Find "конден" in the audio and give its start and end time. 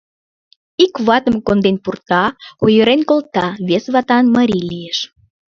1.47-1.77